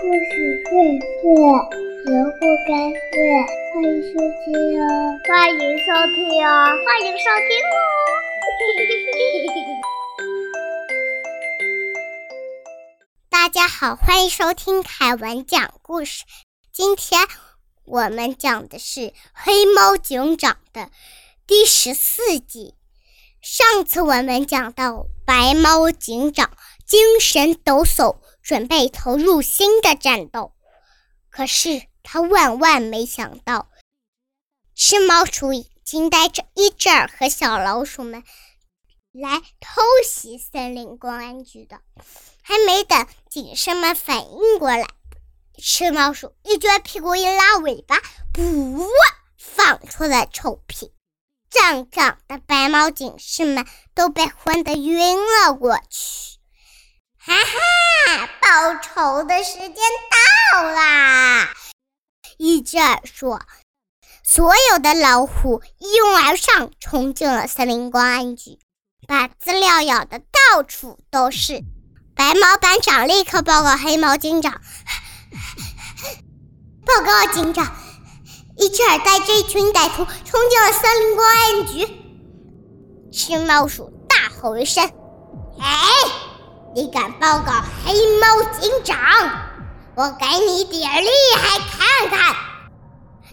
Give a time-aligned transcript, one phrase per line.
[0.00, 0.70] 故事荟
[1.00, 1.26] 萃，
[2.04, 3.18] 萝卜开会，
[3.74, 4.46] 欢迎收听
[4.80, 4.86] 哦！
[5.26, 6.16] 欢迎收听
[6.46, 6.48] 哦！
[6.86, 7.76] 欢迎收听哦！
[13.28, 16.22] 大家好，欢迎收听凯文讲故事。
[16.72, 17.26] 今天
[17.84, 19.00] 我们讲的是
[19.32, 20.92] 《黑猫警长》的
[21.44, 22.76] 第十四集。
[23.42, 26.52] 上次我们讲到白猫警长
[26.86, 28.18] 精神抖擞。
[28.48, 30.54] 准备投入新的战斗，
[31.28, 33.68] 可是他万万没想到，
[34.74, 38.24] 吃猫鼠已经带着一只儿和小老鼠们
[39.12, 41.82] 来偷袭森林公安局的。
[42.40, 44.88] 还没等警士们反应过来，
[45.62, 48.00] 吃猫鼠一撅屁股，一拉尾巴，
[48.32, 48.88] 噗，
[49.36, 50.94] 放出了臭屁，
[51.50, 56.38] 站岗的白毛警士们都被昏得晕了过去。
[57.20, 57.58] 哈哈，
[58.48, 59.74] 报仇的时间
[60.54, 61.50] 到啦！
[62.38, 63.42] 一只耳说
[64.24, 68.58] ：“所有的老虎一拥而上，冲进了森林公安局，
[69.06, 71.62] 把资料咬得到处都是。”
[72.16, 74.62] 白毛班长立刻报告黑猫警长
[76.86, 77.76] ：“报告警长，
[78.56, 81.86] 一只耳带着一群歹徒冲进了森林公安局。”
[83.12, 84.90] 青猫鼠大吼一声
[85.60, 85.68] ：“哎！”
[86.74, 87.52] 你敢报告
[87.84, 88.96] 黑猫警长？
[89.94, 92.36] 我给你点厉害看看！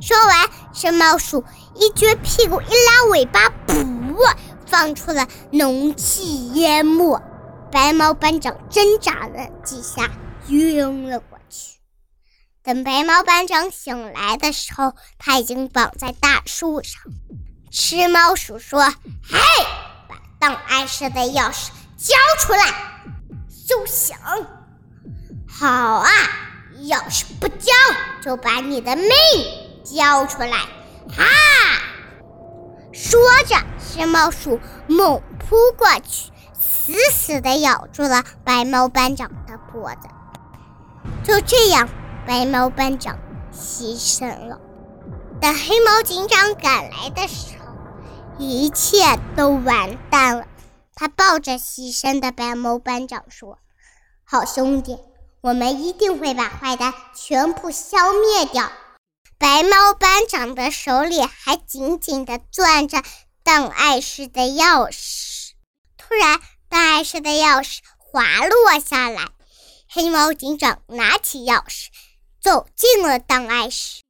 [0.00, 1.44] 说完，深猫鼠
[1.74, 7.20] 一撅屁股，一拉尾巴，噗，放出了浓气烟幕。
[7.72, 10.10] 白猫班长挣扎了几下，
[10.48, 11.78] 晕了过去。
[12.62, 17.02] 等白猫班长醒来的时候，他已经绑在大树上。
[17.72, 18.82] 吃猫鼠说
[19.26, 19.38] ：“嘿，
[20.08, 22.66] 把档案室的钥匙交出来！”
[23.64, 24.18] 休想！
[25.48, 26.08] 好啊，
[26.82, 27.72] 要是不交，
[28.20, 29.06] 就把你的命
[29.84, 30.50] 交出来！
[31.08, 31.24] 哈！
[32.92, 40.08] 说着，黑猫鼠猛扑过去，死死地咬住了白猫班长的脖子。
[41.22, 41.88] 就这样，
[42.26, 43.16] 白猫班长
[43.54, 44.58] 牺牲了。
[45.40, 47.74] 等黑猫警长赶来的时候，
[48.38, 50.46] 一切都完蛋了。
[51.02, 53.58] 他抱着牺牲的白猫班长说
[54.22, 55.00] ：“好兄弟，
[55.40, 58.70] 我们一定会把坏蛋全部消灭掉。”
[59.36, 63.02] 白猫班长的手里还紧紧地攥着
[63.42, 65.50] 档案室的钥匙。
[65.96, 69.26] 突然，档案室的钥匙滑落下来。
[69.88, 71.88] 黑猫警长拿起钥匙，
[72.40, 74.02] 走进了档案室。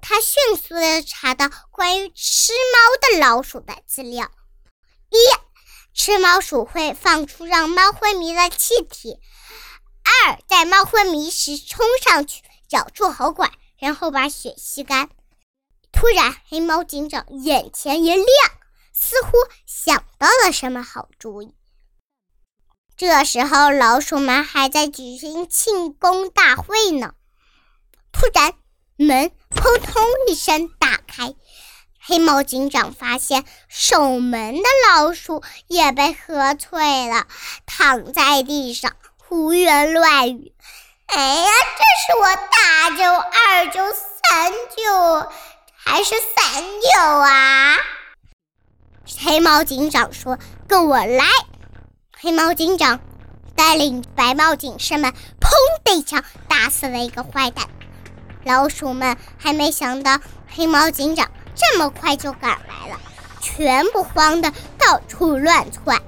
[0.00, 4.30] 他迅速地查到关于吃猫的老鼠的资料。
[5.10, 5.16] 一
[5.98, 9.18] 吃猫鼠会放出让猫昏迷的气体。
[10.04, 15.10] 二，在猫昏迷时冲上去咬住喉管，然后把血吸干。
[15.90, 18.26] 突然，黑猫警长眼前一亮，
[18.92, 19.32] 似乎
[19.66, 21.52] 想到了什么好主意。
[22.96, 27.14] 这时候，老鼠们还在举行庆功大会呢。
[28.12, 28.54] 突然，
[28.94, 30.70] 门砰通一声。
[32.08, 37.26] 黑猫警长发现守门的老鼠也被喝醉了，
[37.66, 40.54] 躺在地上胡言乱语。
[41.04, 41.44] 哎呀，
[41.76, 45.30] 这是我大舅、二舅、三舅，
[45.76, 47.76] 还是三舅啊？
[49.20, 51.26] 黑猫警长说：“跟我来。”
[52.18, 53.00] 黑猫警长
[53.54, 55.50] 带领白猫警士们，砰
[55.84, 57.68] 的一枪打死了一个坏蛋。
[58.44, 61.30] 老鼠们还没想到黑猫警长。
[61.58, 63.00] 这么快就赶来了，
[63.40, 66.00] 全部慌得到处乱窜。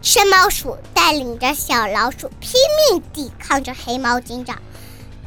[0.00, 2.52] 深猫鼠带领着小老鼠拼
[2.90, 4.56] 命抵抗着黑猫警长，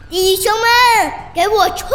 [0.09, 1.87] 弟兄们，给我冲！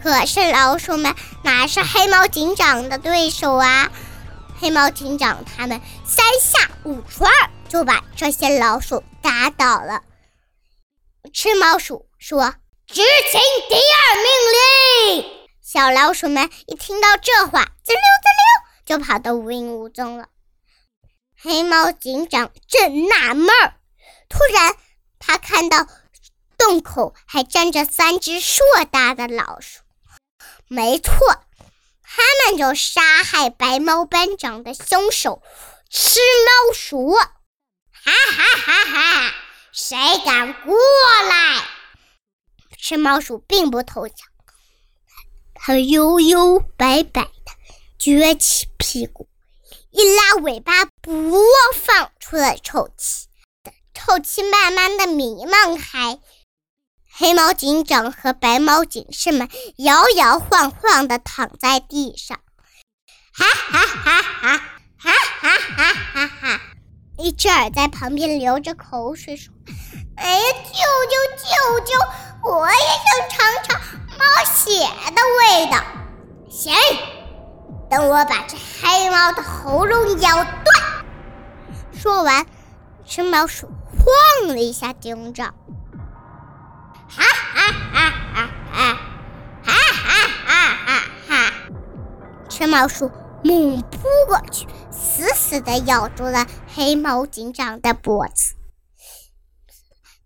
[0.00, 3.90] 可是老鼠们哪是黑猫警长的对手啊？
[4.60, 7.32] 黑猫警长他们三下五除二
[7.68, 10.02] 就把这些老鼠打倒了。
[11.34, 12.54] 吃猫鼠说
[12.86, 15.35] ：“执行第二命令。”
[15.76, 20.28] 小老鼠们一听到这话，滋溜滋溜就跑得无影无踪了。
[21.38, 23.74] 黑猫警长正纳闷儿，
[24.30, 24.74] 突然
[25.18, 25.86] 他看到
[26.56, 29.82] 洞口还站着三只硕大的老鼠。
[30.66, 31.12] 没错，
[32.02, 35.42] 他们就杀害白猫班长的凶手——
[35.92, 37.12] 吃猫鼠！
[37.12, 37.30] 哈
[38.02, 39.34] 哈哈哈！
[39.72, 40.74] 谁敢过
[41.28, 41.62] 来？
[42.78, 44.26] 吃猫鼠并不投降。
[45.66, 47.52] 它悠悠摆摆的
[47.98, 49.28] 撅起屁股，
[49.90, 51.36] 一拉尾巴，不
[51.74, 53.26] 放出了臭气。
[53.92, 56.20] 臭气慢慢的弥漫开，
[57.10, 59.48] 黑猫警长和白猫警士们
[59.78, 62.38] 摇摇晃晃的躺在地上，
[63.32, 64.58] 哈哈哈哈
[64.96, 66.60] 哈哈哈哈哈！
[67.18, 69.52] 一只耳在旁边流着口水说
[70.14, 70.78] ：“哎呀，救
[71.10, 71.98] 救救救！
[72.48, 74.80] 我也想尝尝猫血
[75.14, 75.82] 的味道。”
[76.48, 76.72] 行，
[77.90, 80.56] 等我把这黑猫的喉咙咬断。
[81.92, 82.46] 说完，
[83.04, 85.54] 吃毛鼠晃了一下警长。
[87.08, 88.98] 哈哈哈哈哈！
[89.64, 90.54] 哈哈哈
[90.86, 91.52] 哈哈！
[92.48, 93.10] 吃猫鼠
[93.42, 98.54] 猛扑过去，死死的咬住了黑猫警长的脖子。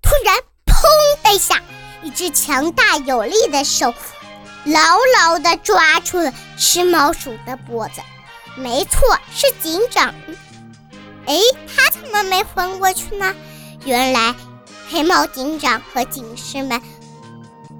[0.03, 0.37] 突然，
[0.67, 1.63] 砰的一下，
[2.03, 3.95] 一只强大有力的手
[4.65, 8.01] 牢牢地抓住了吃猫鼠的脖子。
[8.57, 10.15] 没错，是警长。
[11.27, 13.35] 哎，他怎么没昏过去呢？
[13.85, 14.35] 原来。
[14.93, 16.83] 黑猫警长和警士们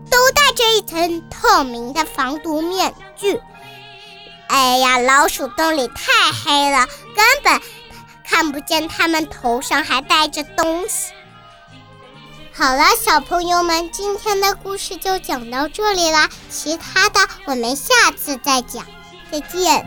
[0.09, 3.41] 都戴着一层透明的防毒面具。
[4.47, 6.87] 哎呀，老鼠洞里太黑了，
[7.17, 7.61] 根本
[8.25, 11.13] 看不见他们头上还戴着东西。
[12.61, 18.85] 好了，小朋友们，今天的故事就讲到这里啦，其他的我们下次再讲，
[19.33, 19.87] 再见。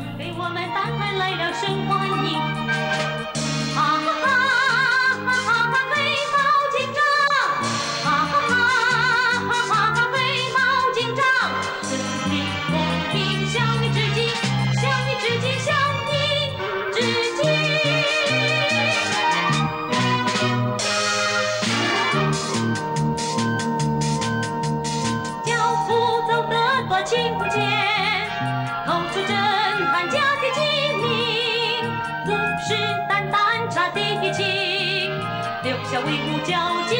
[36.05, 36.51] 威武矫
[36.89, 36.99] 健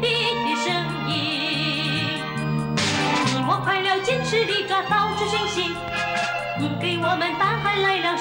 [0.00, 0.06] 的
[0.62, 0.66] 声
[1.08, 1.12] 音，
[3.26, 5.74] 你我快了，坚实的抓到处巡行，
[6.60, 8.13] 你给我们大喊来了。